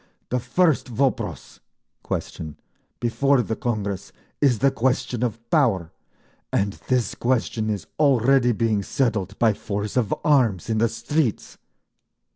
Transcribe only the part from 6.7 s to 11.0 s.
this question is already being settled by force of arms in the